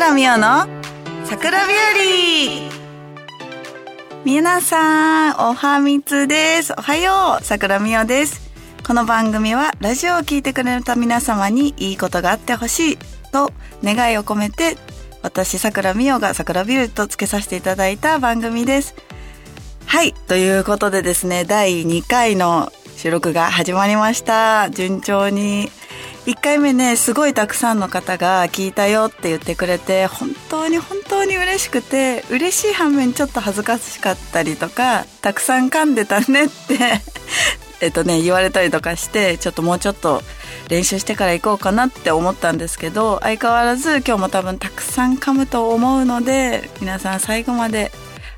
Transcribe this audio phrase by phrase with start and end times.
[0.00, 0.66] 倉美代の
[1.26, 1.80] 桜日和
[4.24, 6.72] 皆さん、おはみつです。
[6.72, 8.50] おはよう、桜美代です。
[8.86, 12.98] この番組はラジオを聞いてくれた皆様にいいことがあってほしい
[13.30, 13.52] と
[13.84, 14.78] 願いを込めて
[15.20, 18.94] 私桜美代が桜ビューとつけさせていただいた番組です。
[19.84, 20.14] はい。
[20.14, 24.70] ということでですね、第2回の収録が始まりました。
[24.70, 25.70] 順調に。
[26.26, 37.00] 1回目ね、すごいたくさんの方が聞いたよって言ってくれて、本当に本当に嬉しくて、嬉しい反面ちょっと恥ずかしかったりとか、たくさん噛んでたねって、
[37.80, 40.22] えっとね、言われたりとかして、ちょっともうちょっと
[40.68, 47.90] 練習してから行こうかなって思ったんですけど、相変わらず今日も多分たくさん噛むと思うので、皆さん最後まで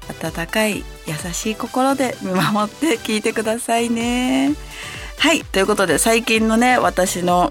[0.08, 4.54] 温かい優しい心で見守って聞いてくださいね。
[5.18, 5.44] はい。
[5.44, 7.50] ということで、最近のね、私の、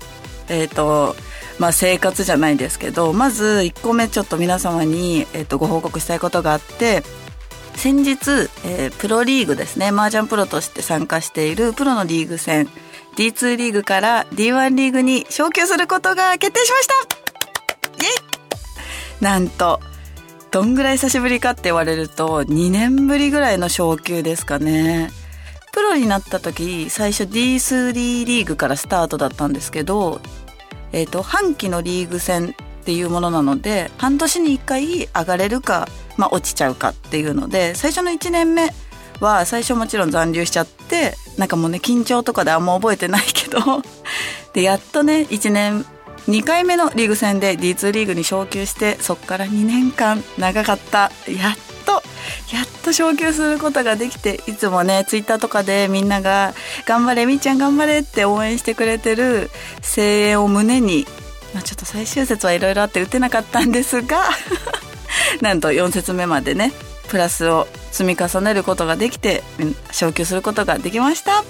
[0.50, 1.16] えっ、と、
[1.60, 7.04] まあ、生活じゃないですけど、まず1個目ちょっと皆様に、えっ、と、ご報告したいことがあって、
[7.76, 12.68] 先日、えープロリーグですね、麻雀プロとして参加しているプロのリーグ戦、
[13.18, 16.94] D2 リーグから D1 リーグに昇級することが決定しました
[18.06, 18.10] イ
[19.20, 19.80] イなんと、
[20.52, 25.12] どんぐらい久しぶりかって言われると、2年ぶりぐらいの昇級ですかね。
[25.92, 30.22] ロになった時、最初 D3 リーグからスタートだったんですけど、
[30.92, 38.74] えっ、と、半期のリーグ戦っていうものなので、半年に1回上がれるか、まあ落ちちゃうかっていうので、最初の1年目
[39.20, 43.60] は最初もちろん残留しちゃって、なんかもうね、緊張とかであんま覚えてないけど、
[44.54, 45.86] で、やっとね、1年、
[46.28, 51.12] 2回目のリーグ戦で D2 リーグに昇級して、そっから2年間長かった。
[51.28, 51.71] やっと、
[52.54, 56.54] やっと昇級することができて、いつもね、ツイッターとかでみんなが、
[56.86, 59.50] 頑張れ、みーちゃん頑張れって応援してくれてる
[59.96, 61.06] 声援を胸に、
[61.54, 64.30] まあちょっと最終節はいろいろあって打てなかったんですが、
[65.42, 66.72] なんと4節目までね、
[67.10, 69.44] プラスを積み重ねることができて、
[69.92, 71.44] 昇級することができました。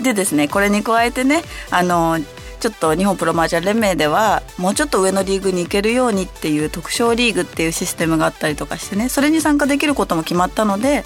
[0.00, 2.18] でですね、これに加えてね、あの、
[2.64, 11.04] ちょっと日本プロマージャン連盟では、もうちょっと上のリーグに行けるようにっていう特賞リーグっていうシステムがあったりとかしてね、それに参加できることも決まったので、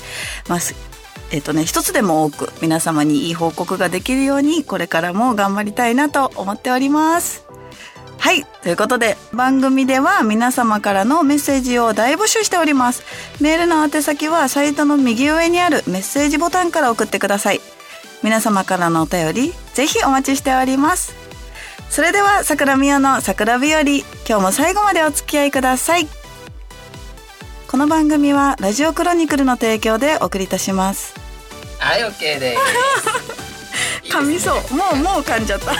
[0.48, 0.58] まあ、
[1.32, 7.44] えっ、とね、一つでも多く皆様にいい報告ができるように、これからも頑張りたいなと思っております。
[8.18, 8.44] はい。
[8.62, 13.02] ということで、番組では皆様からのメッセージを大募集しております。
[13.40, 17.60] メールの宛先はサイトの右上にあるメッセージボタンから送ってください。
[18.22, 21.17] 皆様からのお便り、ぜひお待ちしております。
[21.90, 26.06] それでは、桜美代の桜日和、今日も最後までお付き合いください。
[27.66, 31.14] この番組は、ラジオクロニクルの提供でお送りいたします。
[31.78, 32.56] はい、オッケーで
[34.04, 34.12] す。
[34.12, 34.74] 噛みそう。
[34.74, 35.72] もう、もう噛んじゃった。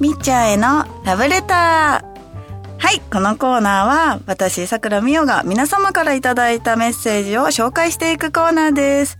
[0.00, 2.07] みっちゃんへのラブレター。
[2.88, 9.18] はい、このコーナーは私、桜美代が皆様からいただいたメッセージを紹介していくコーナーです。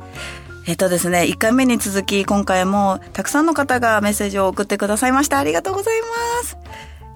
[0.66, 5.38] えっとですね、1回目に続き今回もたくさんの方がメッセージを送ってくださいました。
[5.38, 6.08] ありがとうございま
[6.44, 6.56] す。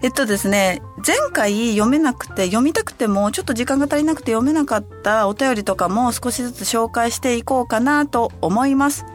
[0.02, 9.06] えっとですね、前回読めなくて、読みたくてもちょっと時間が足りなくて読めなかったお便りとかも少しずつ紹介していこうかなと思います。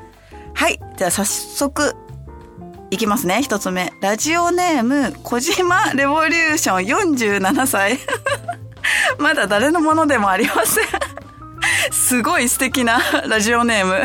[0.55, 1.95] はい、じゃあ早速
[2.89, 3.91] いきますね、一つ目。
[4.01, 7.99] ラジオネーム、小島レボリューション47歳。
[9.19, 10.85] まだ誰のものでもありません。
[11.91, 14.03] すごい素敵なラジオネーム。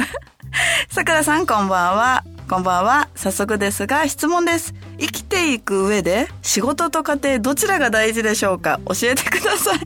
[0.90, 2.24] さくらさん、こんばんは。
[2.50, 3.08] こんばんは。
[3.14, 4.74] 早速ですが、質問です。
[4.98, 8.80] 生きていく上で、仕事と家庭、どちらが大事でしょうか？
[8.86, 9.78] 教えてください。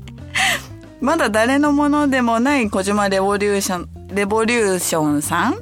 [1.03, 5.59] まだ誰のものでもない小島レボリューション、レボリューションさん？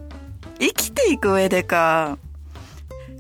[0.61, 2.17] 生きていく上でか。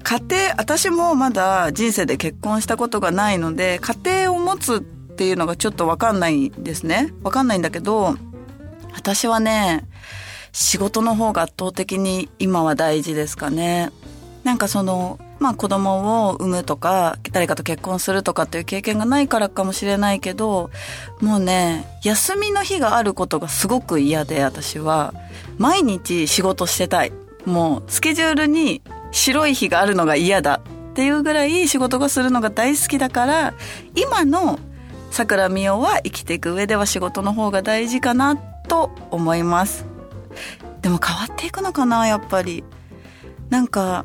[0.04, 3.94] 家庭、私もまだ人生で結婚したことがないので、家
[4.26, 7.14] 庭を持つっていうのがちょっとわかんないですね。
[7.22, 8.14] わかんないんだけど、
[8.92, 9.88] 私はね、
[10.52, 13.90] 仕事の方が圧倒的に今は大事ですかね。
[14.44, 20.70] なんかその、まあ子供を産むとか、誰かと結婚するとかっていう経験がないからかもしれないけど、
[21.22, 25.14] もうね、休みの日があることがすごく嫌で、私は。
[25.56, 27.12] 毎日仕事してたい。
[27.46, 28.82] もう、スケジュールに
[29.14, 33.54] 白い日があるのが嫌だっていうぐらい仕事がするのが大好きだから、
[33.94, 34.58] 今の
[35.10, 39.86] 桜美代は生きていく上では仕事の方が大事かなと思います。
[40.82, 42.64] でも変わっていくのかな、やっぱり。
[43.50, 44.04] なんか、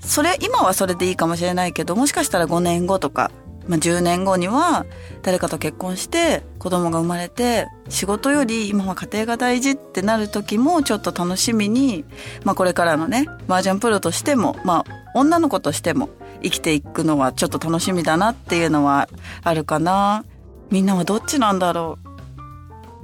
[0.00, 3.30] それ、今はそれでいいかもしれないけど、もしかしたら5年後とか、
[3.68, 4.86] まあ、10年後には
[5.22, 12.04] 誰かと結婚して子供が生まれて仕事より今は家庭が大事ってなる時もちょっと楽しみに、
[12.44, 16.08] まあ、これからのね麻雀プロとしても、まあ、女の子としても
[16.42, 19.08] 生きていくのはちょっと楽しみだなっていうのは
[19.42, 20.24] あるかな。
[20.70, 22.08] みんなはどっちなんだろう。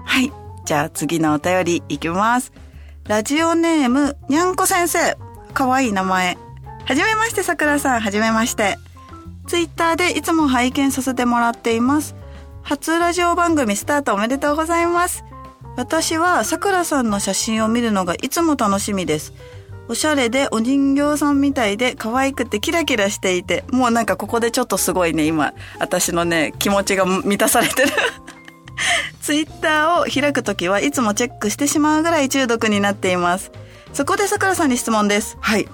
[0.05, 0.33] はい。
[0.65, 2.53] じゃあ次のお便りいきます。
[3.05, 5.17] ラジオネーム、にゃんこ先生。
[5.55, 6.39] かわいい名前。
[6.85, 8.01] はじめまして、さくらさん。
[8.01, 8.79] はじめまして。
[9.47, 12.15] ツイッターでいつも拝見させてもらっています。
[12.63, 15.25] 初ラジオ番組スタートおめでとうございます。
[15.77, 19.33] 私はさくらさんの写真を見るのがいつも楽しみです。
[19.89, 27.89] おしゃれでお人形さんみたいで可愛くてキラキラしていて、もうなんかここでちょっとすごいね、今、私のね、気持ちが満たされてる
[29.21, 33.51] ツイッターを開くときはいつもチェックしてしまうぐらい中毒になっています。
[33.93, 35.37] そこで桜さんに質問です。
[35.41, 35.69] はい。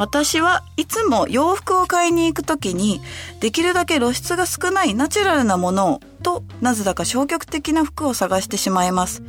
[0.00, 3.02] 私はいつも洋服を買いに行くときに、
[3.40, 9.22] できるだけ露出が少ないナチュラルなものを、と、なぜだか消極的な服を探してしまいます。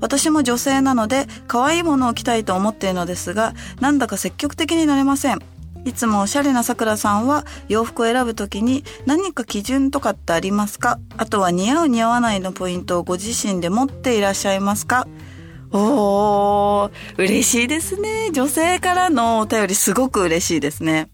[0.00, 5.38] 私も女性なので、可愛いものを着たいと思っているのですが、なんだか積極的になれません。
[5.84, 10.98] いつもおしゃれなさくらさんは洋服を選ぶときに何か基準とかってありますか？
[11.16, 15.06] あとは似合う似合わないのポイントをご自身で持っていらっしゃいますか？
[15.72, 18.30] おー、嬉しいですね。
[18.32, 21.08] 女性からのお便りすごく嬉しいですね。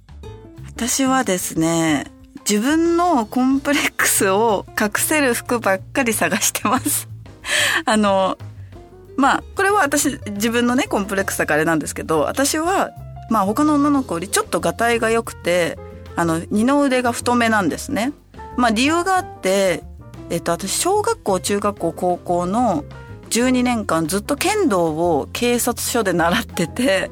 [0.75, 2.07] 私はですね、
[2.49, 7.09] 自分のコンプレックスを隠せる服ばっかり探してます。
[7.85, 8.39] あの、
[9.17, 12.91] まあ、これは私、自分のね、コンプレックスだからあれなんですけど、私は
[13.33, 15.79] まあ他の女の子よりちょっとがたいが良くて、
[16.17, 18.13] あの、二の腕が太めなんですね。
[18.59, 19.83] まあ理由があって、
[20.29, 22.85] えっと私小学校、中学校、高校の
[23.33, 27.11] 12年間ずっと剣道を警察署で習ってて、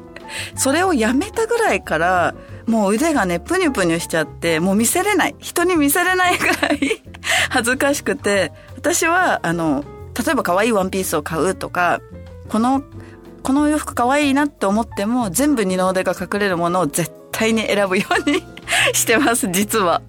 [0.55, 2.35] それをやめたぐらいから、
[2.67, 5.35] もう腕がね、ぷにゅぷにゅしちゃって、もう見せれない。
[5.39, 7.01] 人に見せれないぐらい
[7.49, 9.83] 恥ずかしくて、私は、あの、
[10.25, 11.99] 例えば可愛いワンピースを買うとか、
[12.49, 12.83] この
[13.43, 18.43] この洋服可愛いなって思っても全部二の腕が隠れるものを絶対に選ぶように
[18.93, 20.01] してます実は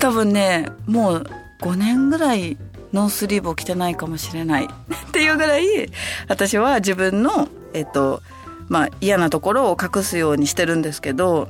[0.00, 1.26] 多分ねもう
[1.60, 2.56] 5年ぐらい
[2.92, 5.90] ノースリーブを着てないかもしれない っていうぐらい
[6.28, 8.22] 私は自分のえっと
[8.68, 11.48] まあ嫌なところを隠すようにしてるんですけど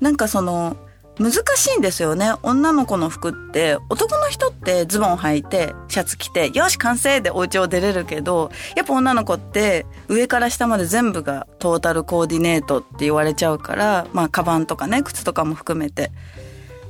[0.00, 0.76] なんかその
[1.18, 2.32] 難しいんですよね。
[2.42, 16.12] 女の子の服って、男の人ってズボン履いて、シャツ着て、よし完成でお家を出れるけど、やっぱ女の子って上から下まで全部がトータルコーディネートって言われちゃうから、まあカバンとかね、靴とかも含めて。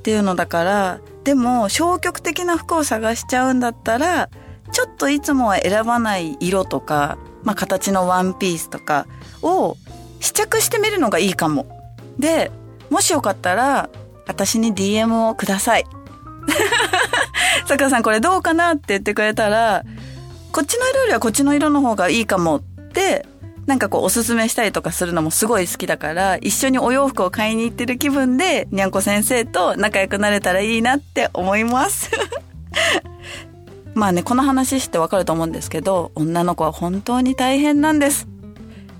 [0.02, 4.30] っていうのだから、でも消極的な服を探しちゃうんだったら、
[4.72, 9.06] ちょっといつもは選ばない色とか、まあ形のワンピースとか
[9.42, 9.76] を
[10.18, 11.66] 試着してみるのがいいかも。
[12.18, 12.50] で、
[12.90, 13.90] もしよかったら、
[14.26, 15.84] 私に DM をください。
[17.66, 19.84] さくらさんこれどうかなって言ってくれたら、
[20.50, 23.24] こっちの色よりはこっちの色の方がいいかもって、
[23.66, 32.10] なんかこうおすすめしたりとかするのもすごい好きだから、一緒にお洋服を買いに行ってる気分で、にゃんこ先生と仲良くなれたらいいなって思います。
[33.94, 38.26] まあね、この話してわかると思うんですけど、女の子は本当に大変なんです。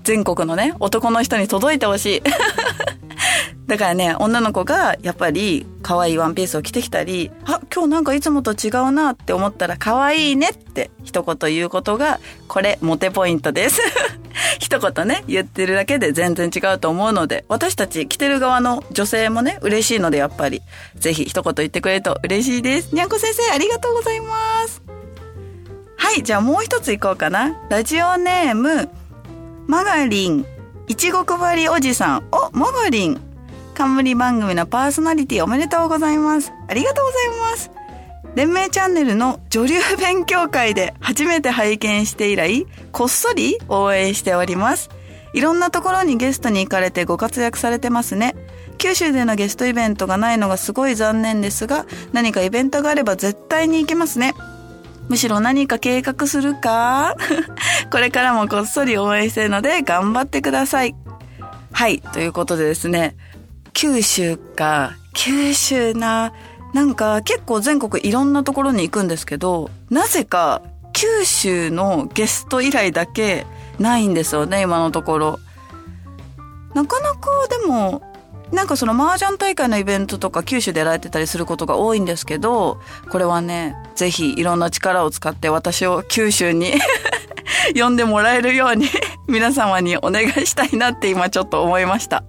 [0.03, 2.23] 全国のね、男の人に届いてほしい。
[3.67, 13.81] だからね、女の子がやっぱり可愛いワンピースを着てきたり、あ、今日なんかいつもと違うなって思ったら可愛いねって一言言うことが、これモテポイントです。
[14.59, 20.61] 一言ね、言ってるだけで全然違うと思うので、私たち着てる側の女性もね、嬉しいのでやっぱり、
[20.95, 22.93] ぜひ一言言ってくれると嬉しいです。
[22.93, 24.81] にゃんこ先生、ありがとうございます。
[25.97, 27.55] はい、じゃあもう一ついこうかな。
[27.69, 28.89] ラジオネーム、
[29.67, 30.45] マガリン、
[30.87, 32.23] いちご配りおじさん。
[32.31, 33.21] お、マガリン。
[33.73, 36.51] 冠番組のパーソナリティおめでとうございます。
[36.67, 37.71] ありがとうございます。
[38.35, 44.89] 連盟チャンネルの女流勉強会で初めて拝見して以来、こっそり応援しております。
[45.33, 48.35] いろんなところにゲストに行かれてご活躍されてますね。
[48.77, 54.33] 九州でのゲストイベントがないのがすごい残念ですが、何かイベントがあれば絶対に行けますね。
[55.09, 57.15] むしろ何か計画するか？
[57.91, 60.95] これからもこっそり応援してるので頑張ってください。
[61.71, 61.99] はい。
[61.99, 63.15] ということでですね、
[63.73, 64.93] 九州か。
[65.13, 66.33] 九州な。
[66.73, 70.61] なんか結構全国いろんなところに行くんですけど、なぜか
[70.93, 73.45] 九州のゲスト以来だけ
[73.79, 75.39] ないんですよね、今のところ。
[76.73, 78.01] なかなかでも、
[78.51, 86.73] なんかその麻雀大会のイベントとか九州でやられてたりすることが多いんですけど、これはね、ぜひいろんな力を使って私を九州に
[87.75, 88.87] 呼んでもらえるように
[89.27, 92.23] 皆様にお願いしたいなって今ちょっと思いました。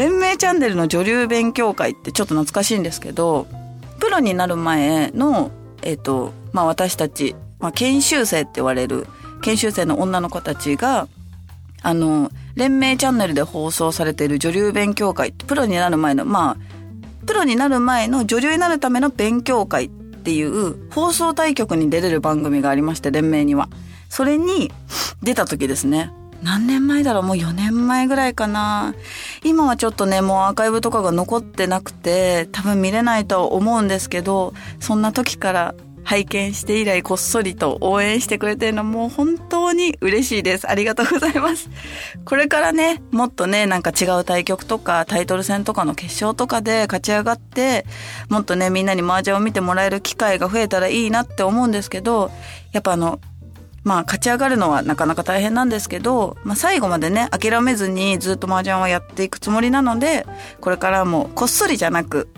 [0.00, 3.46] 連盟チャンネルの女流勉強会ってちょっと懐かしいんですけど、
[3.98, 5.50] プロになる前の、
[5.82, 9.06] えっ、と、まあ私たち、まあ研修生って言われる
[9.42, 11.06] 研修生の女の子たちが、
[11.82, 23.68] あの、連盟チャンネルで放送されている女流勉強会ってプロになる前の、まあ、プロになる前の女流になるための勉強会っていう放送対局に出れる番組がありまして、連盟には。
[24.08, 24.72] それに
[25.22, 26.10] 出た時ですね。
[26.42, 27.22] 何年前だろう？
[27.22, 28.94] もう4年前ぐらいかな。
[29.44, 40.68] 今はちょっとね、もうアーカイブとかが残ってなくて、多分見れないと思うんですけど、そんな時から拝見して以来こっそりと応援してくれてるのもう本当に嬉しいです。
[40.68, 41.68] ありがとうございます。
[42.24, 47.84] これからね、もっとね、なんか違う対局とかタイトル戦とかの決勝とかで勝ち上がって、
[48.30, 52.30] もっとね、みんなに麻雀を見てもらえる機会が増えたらいいなって思うんですけど、
[52.72, 53.20] やっぱあの、
[53.82, 60.26] まあ、勝ち上がるのはなかなか大変なんですけど、まあ、最後までね、諦めずにずっと麻雀はやっていくつもりなので、
[60.60, 62.28] これからもこっそりじゃなく、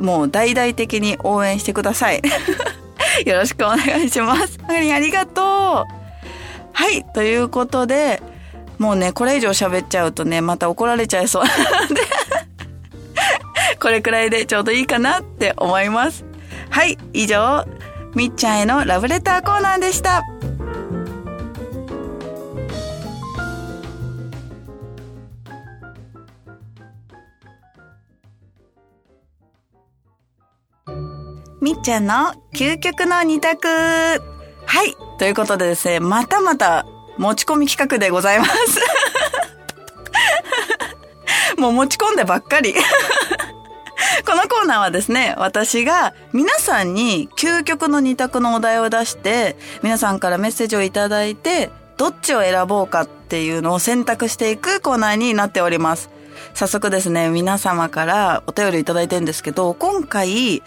[0.00, 2.22] もう大々的に応援してください。
[3.26, 4.58] よろしくお願いします。
[4.68, 6.02] ありがとう。
[6.72, 8.22] はい、ということで、
[8.78, 11.50] もうね、これ以上喋っちゃうとね、また怒られちゃいそうな
[11.86, 12.00] ので
[13.80, 16.24] これくらいでちょうどいいかなって思います。
[16.70, 17.64] はい、以上、
[18.14, 20.22] みっちゃんへのラブレターコーナーでした。
[31.62, 33.68] みっちゃんの究極の二択。
[33.68, 34.18] は
[34.84, 34.96] い。
[35.20, 36.84] ということでですね、またまた
[37.18, 38.52] 持ち込み企画でございます。
[41.56, 42.74] もう持ち込んでばっかり。
[44.26, 56.10] このコーナーはですね、私が皆さんに究極の二択のお題を出して、皆さんからメッセージをいただいて、どっちを選ぼうかっていうのを選択していくコーナーになっております。
[56.54, 60.64] 早速ですね、皆様からお便りいただいてるんですけど、今回、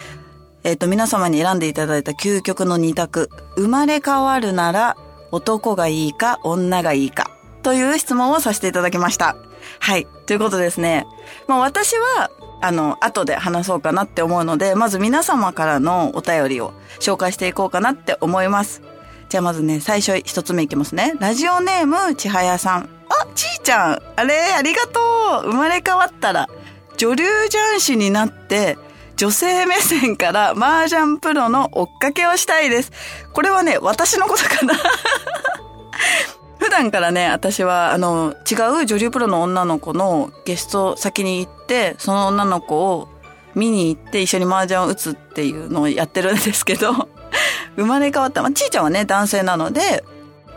[0.66, 3.30] えっ、と、皆様に選んでいただいた究極の二択。
[3.54, 4.96] 生まれ変わるなら、
[5.30, 7.30] 男がいいか、女がいいか。
[7.62, 9.36] という質問をさせていただきました。
[9.78, 10.08] はい。
[10.26, 11.06] ということですね。
[11.46, 18.82] まあ私は、あの、後で話そうかなって思うので、まず皆様からのお便りを紹介していこうかなって思います。
[19.28, 21.14] じゃあまずね、最初一つ目いきますね。
[21.20, 22.88] ラジオネーム、ちはやさん。
[23.08, 24.02] あ、ちーちゃん。
[24.16, 24.98] あれ、ありがと
[25.46, 25.52] う。
[25.52, 26.48] 生まれ変わったら、
[26.96, 28.76] 女流雀士になって、
[29.16, 32.92] 女性目線から麻雀プロの追っかけをしたいです。
[33.32, 34.74] これはね、私のことかな
[36.58, 43.08] 普段からね、私は、あの、違う女流プロの女の子のゲスト先に行って、その女の子を
[43.54, 47.08] 見に行って一緒に麻雀を打つっていうのをやってるんですけど、
[47.76, 48.42] 生まれ変わった。
[48.42, 50.04] まあ、ちーちゃんはね、男性なので、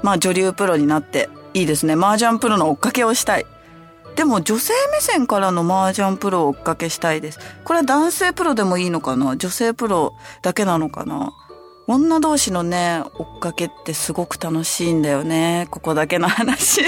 [0.04, 1.94] まあ、女流プロになって、いいですね。
[1.94, 3.46] 麻雀プロの追っかけをしたい。
[4.19, 7.39] でも女性目線からの麻雀プロを追っかけしたいです。
[7.63, 9.38] これは男性プロでもいいのかな？
[9.38, 11.31] 女性プロだけなのかな？
[11.88, 15.69] 女同士のね、追っかけってすごく楽しいんだよね。
[15.71, 16.81] ここだけの話。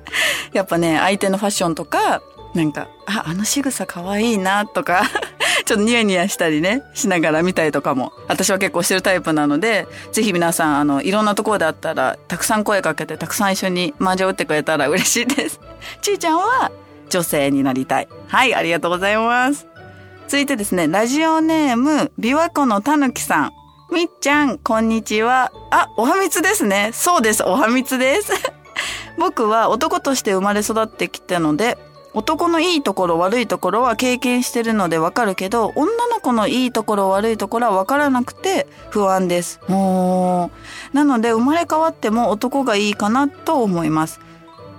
[0.54, 2.22] やっぱね、相手のファッションとか、
[2.54, 5.02] なんか、あ、あの仕草可愛いなとか
[5.66, 15.60] ちょっとニヤニヤしたりね、しながら見たりとかも、私は結構してるタイプなので、ぜひ皆さん、あの、いろんなところであったら、たくさん声かけて、たくさん一緒に麻雀打ってくれたら嬉しいです。
[16.02, 16.70] ちーちゃんは、
[17.08, 18.08] 女性になりたい。
[18.28, 19.66] はい、ありがとうございます。
[20.28, 23.52] 続いてですね、ラジオネーム、琵琶湖のたぬきさん。
[23.92, 25.50] みっちゃん、こんにちは。
[25.72, 26.90] あ、おはみつですね。
[26.92, 28.32] そうです、おはみつです。
[29.18, 31.76] 僕は男として生まれ育ってきたので、
[32.12, 39.60] 男のいいところ悪いところは経験してるのでわかるけど、女の子のいいところ悪いところはわからなくて不安です。
[39.68, 44.20] なので生まれ変わっても男がいいかなと思います。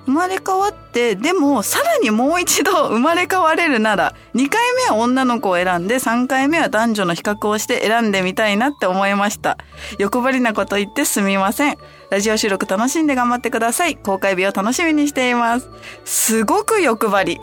[0.05, 9.57] 生まれ変わって、でもさらにもう一度生まれ変われるなら、2回目は女の子を選んで、3回目は男女の比較をして選んでみたいなって思いました。
[9.99, 11.77] 欲張りなこと言ってすみません。
[12.09, 13.95] ラジオ収録楽しんで頑張ってください。
[13.95, 15.69] 公開日を楽しみにしています。
[16.05, 17.39] すごく欲張り。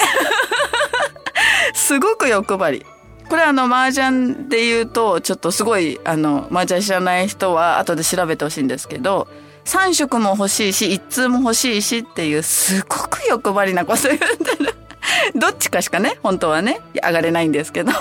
[1.75, 2.87] すごく欲張り。
[3.29, 9.29] これあの、麻雀で言うと、ちょっとすごい、あの、麻雀知らない人は後で調べてほしいんですけど、
[9.69, 14.75] 3色も欲しいし、1通も欲しいしっていう、すごく欲張りなこと言ってる。
[15.39, 17.93] どっちかしかね、本当はね、上がれないんですけど。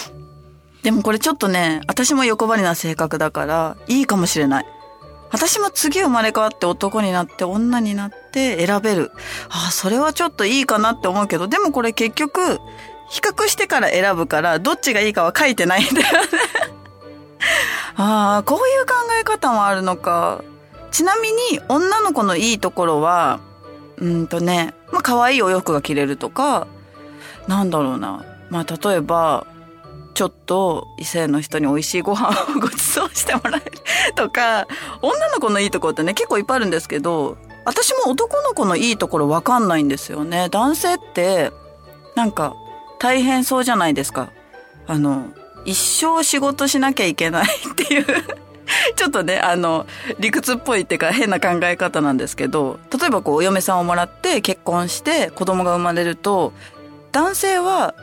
[0.82, 4.66] でもこれちょっとね、私も欲張りな性格だから、いいかもしれない。
[5.30, 9.12] 私も次生まれ変わって男になって女になって選べる。
[9.50, 12.58] ああ、それはちょっといいかなって思うけど、でもこれ結局、
[13.10, 16.28] 比較してから選ぶから、どっちがいいかは書いてないんだよね
[17.96, 20.40] ああ、こういう考え方もあるのか。
[20.96, 23.40] ちなみに女の子のいいところは、
[23.98, 26.66] うんとね、まあ可愛いお洋服が着れるとか、
[27.46, 28.24] なんだろうな。
[28.48, 29.46] まあ例えば、
[30.14, 33.72] ちょっと異性の人に美味しいご飯をご馳走してもらえる
[34.14, 34.66] とか、
[35.02, 37.36] 女の子のいいところってね、結構いっぱいあるんですけど、
[37.66, 40.48] 私も男の子のいいところわかんないんですよね。
[40.48, 41.52] 男性って、
[42.14, 42.54] なんか、
[42.98, 44.30] 大変そうじゃないですか。
[44.86, 45.26] あの、
[45.66, 48.06] 一生仕事しなきゃいけないっていう
[48.96, 49.86] ちょっとね、あの、
[50.18, 56.52] 理屈っぽいっていうか変な考え方なんですけど、例えばこう、お嫁さんをもらって結婚して子供が生まれると、
[57.12, 57.94] 男性は、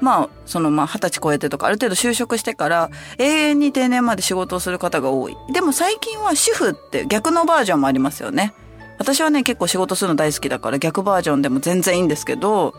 [0.00, 5.36] まあ、そのまあ、二十歳超えてとか、ある程度就職してから、永遠に定年まで仕事をする方が多い。
[5.52, 8.54] でも最近は主婦って逆のバージョンもありますよね。
[8.98, 12.74] 私はね、結構仕事するの大好きだから逆バージョンでも全然いいんですけど、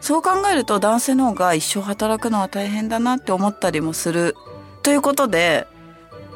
[0.00, 4.36] そう考えると男性の方が一生働くのは大変だなって思ったりもする。
[4.82, 5.66] ということで、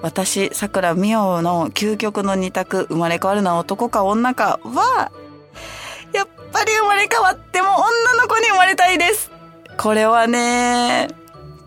[0.01, 5.11] 私、桜美桜の究極の二択、生まれ変わるのは男か女かは、
[6.13, 9.31] やっぱり生まれ変わっても女の子に生まれたいです。
[9.77, 11.09] これはね、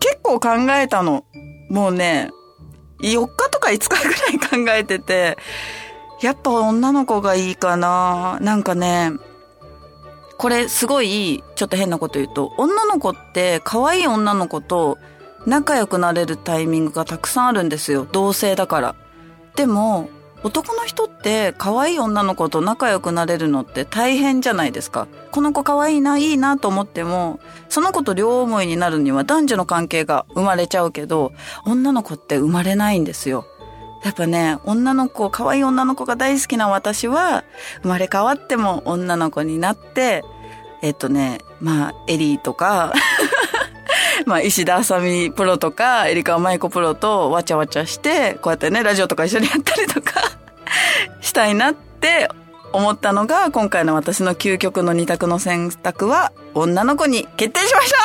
[0.00, 1.24] 結構考えたの。
[1.68, 2.30] もうね、
[3.02, 5.36] 4日とか5日ぐらい考えてて、
[6.22, 8.38] やっぱ女の子がいいかな。
[8.40, 9.12] なんかね、
[10.38, 14.98] これすごい、ちょっと変なこと言うと、女の子って可愛い女の子と
[15.46, 18.06] 仲良くなれるタイミングがたくさんあるんですよ。
[18.10, 18.94] 同性だから。
[19.56, 20.08] でも、
[20.44, 25.06] 男の人って可愛い女の子と仲良くなれるのって大変じゃないですか。
[25.30, 31.32] この子可愛いな、いいなと思っても、その子と両思いになるには男女の関係が生まれちゃうけど、
[31.64, 33.46] 女の子って生まれないんですよ。
[34.04, 37.44] やっぱね、女の子、可愛い女の子が大好きな私は、
[37.82, 40.24] 生まれ変わっても女の子になって、
[40.82, 42.92] えっとね、まあ、エリーとか
[44.32, 50.22] まあ、石田あさみプロとか、エリカマイコプロとわちゃわちゃして、こうやってね、ラジオとか一緒にやったりとか
[51.20, 52.30] したいなって
[52.72, 57.98] 思ったのが、今回の私の究極の二択の選択は、女の子に決定しました。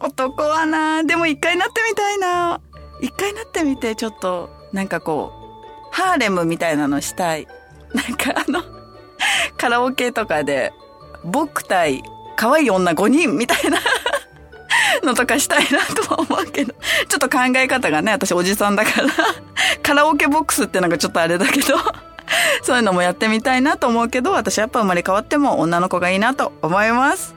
[0.06, 2.62] 男はなでも一回なってみたいな。
[3.02, 7.46] 一回なってみて、ちょっと、なんかこう、ハーレムみたいなのしたい。
[7.92, 8.62] なんかあの
[9.58, 10.72] カラオケとかで、
[11.22, 12.02] 僕対
[12.38, 13.78] 可愛い女5人みたいな。
[15.02, 16.74] のとかしたいなとは思うけど、
[17.08, 19.08] ちょっと考え方がね、私おじさんだから
[19.82, 21.76] カラオケボックスってなんかちょっとあれだけど
[22.62, 27.34] そういうのもやってみたいなと思うけど、私やっぱ生まれ変わっても女の子がいいなと思います。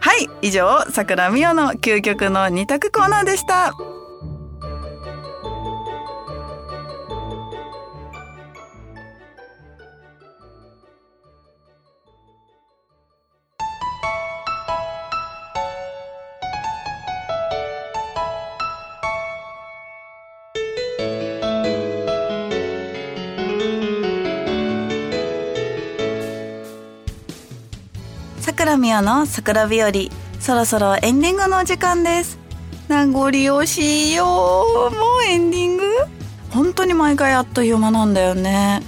[0.00, 3.72] はい、以上、桜美代の究極の二択コーナーでした。
[28.58, 29.92] 桜美代の桜日和。
[30.40, 32.40] そろそろエンディングの時間です。
[32.88, 34.90] 名残惜しいよも
[35.20, 35.84] うエンディング？
[36.50, 38.82] 本当に毎回あっという間なんだよね。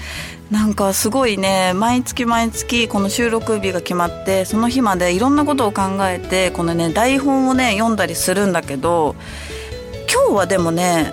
[0.51, 9.15] なんかすごいね毎月毎月この収録日が決まってその日までいろんなことを考えてこのね台本をね読んだりするんだけど
[10.13, 11.13] 今日はでもね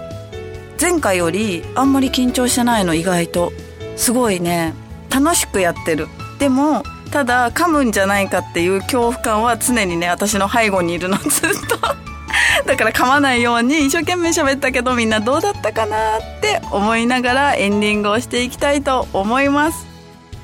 [0.82, 3.54] 前回よりあんまり緊張してないの意外と。
[3.98, 4.74] すごいね
[5.12, 6.08] 楽しくやってる。
[6.40, 6.82] でも
[7.18, 11.18] ただ噛むんじゃないかっていう恐怖感は常にね私の背後にいるの。
[11.18, 11.30] ずっ
[11.68, 11.80] と。
[12.68, 19.88] だから噛まないように一生懸命喋ったけどみんなどうだったかなって思いながらエンディングをしていきたいと思います。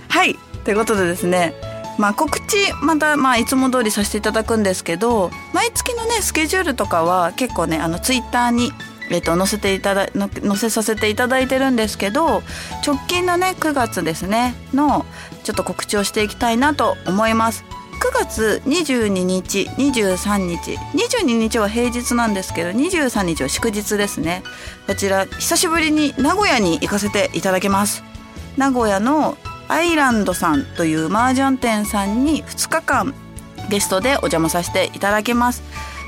[0.10, 0.36] はい。
[0.64, 1.54] ということでですね。
[2.00, 8.72] まあ告知またまあいつも通りさせていただくんですけど毎月のねスケジュールとかは結構ねあのツイッターに
[9.12, 12.42] えっと、載せていただ載せさせていただいてるんですけど
[12.86, 15.06] 直近のね9月ですねの
[15.44, 17.64] ちょっと告知をしていきたいなと思います。
[18.02, 24.44] 9月22日23日22日は平日なんですけど23日は祝日ですね。
[24.88, 28.04] こちら久しぶりに名古屋に行かせていただきます。
[28.58, 29.38] 名古屋の
[29.70, 33.14] アイランドさんという麻雀店さんに2日間
[33.70, 35.64] ゲストでお邪魔させていただきます。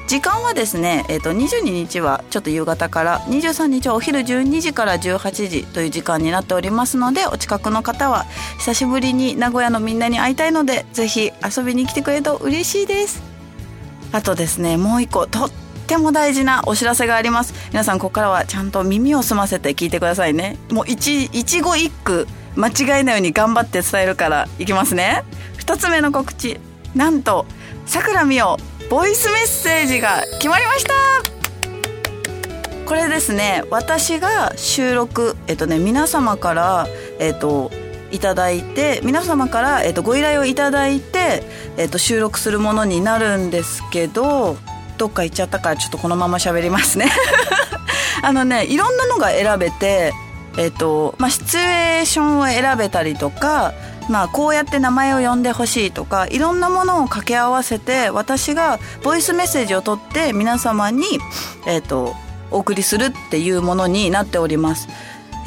[0.08, 8.26] 時間はですね、えー、と22日はちょっと夕方から23日はお昼12時から18時という時間になっておりますのでお近くの方は
[8.60, 13.24] 久しぶりに名古屋のみんなに会いたいのでぜひ遊びに来てくれると嬉しいです。
[14.12, 15.52] あとですねもう一個とっ
[15.88, 17.56] ても大事なお知らせがあります。
[17.72, 20.60] 皆さんここからはちゃんと耳を澄ませて聞いてくださいね。
[20.70, 25.24] もう一一語一句間違いないように頑張って伝えるからいきますね。
[25.58, 26.60] 2つ目の告知
[26.94, 27.48] なんと
[27.88, 28.58] さくらみお
[28.89, 30.93] ボイスメッセージが決まりました。
[32.86, 36.88] これですね私が収録えっとね皆様から
[37.19, 37.71] えっと
[38.12, 41.43] いただいて皆様から、えー、とご依頼をいただいて、
[41.78, 44.58] えー、と収録するものになるんですけど
[44.98, 47.12] どっか行っちゃったからちょっとこのまま喋りますね。
[48.21, 50.13] あのねいろんなのが選べて
[50.58, 53.74] えっ、とまあシチュエーションを選べたりとか
[54.10, 61.04] まあ、こうやって名前を呼んでほしいとかいろんなものを掛け合わせて私がボイスメッセージを取って皆様に、
[61.68, 62.15] えーと、
[62.52, 64.88] お送りするっていうものになっております。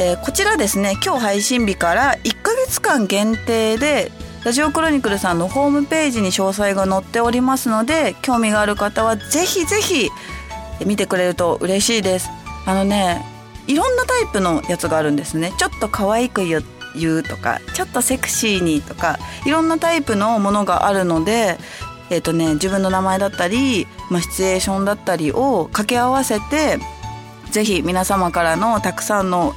[0.00, 4.12] えー、こちらですね今日配信日から1ヶ月間限定で
[4.44, 10.08] ラジオクロニクルさんのホームページに詳細が載っておりますので興味がある方はぜひぜひ
[10.86, 12.30] 見てくれると嬉しいです
[12.64, 13.24] あのね
[13.66, 16.62] いろんなタイプのやつがあるんですねちょっと可愛く言
[16.98, 21.58] 言うとかちょっとセクシーにとかいろんなタイプのものがあるので
[22.10, 26.78] えーとね、自分の名前だったり、まあ、シチュエーションだったりを掛け合わせて
[27.50, 29.54] ぜひ皆様からのたくさんの、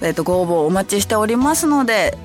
[0.00, 2.16] えー、とご応募をお待ちしておりますので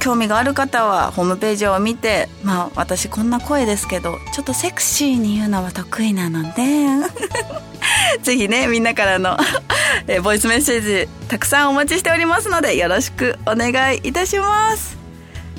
[0.00, 6.62] 興味がある方はホームページを見てまあ私こんな声ですけどちょっとセクシーに言うのは得意なので
[8.22, 9.36] ぜひねみんなからの
[10.06, 14.98] えボイスメッセージたくさんお待ちしておりますのでよろしくお願いいたします。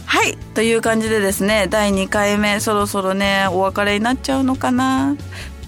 [0.06, 5.16] はいという感じでですね第2回目そろそろねお別れになっちゃうのかな？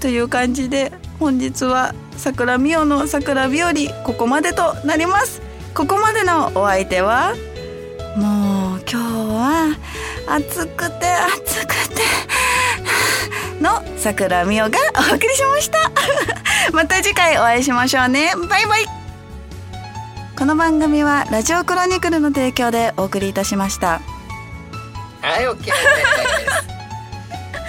[0.01, 3.73] という感じで本日は桜美代の桜日和
[4.03, 5.41] ここまでとなります。
[5.73, 7.33] ここまでのお相手は
[8.15, 9.77] もう今日は
[10.27, 12.03] 暑くて暑くて
[13.59, 16.42] の桜美代がお送りしました。
[16.75, 18.33] また次回お会いしましょうね。
[18.49, 18.85] バイバイ。
[20.35, 24.01] この番組はラジオクロニクルの提供でお送りいたしました。
[25.21, 25.71] はい OK で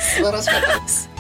[0.01, 1.11] す 素晴らしかったです。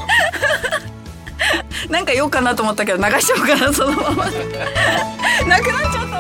[1.90, 4.24] なんか言おうかなと思ったけど流しちゃおうかなそのまま。
[5.46, 6.13] なくなっちゃった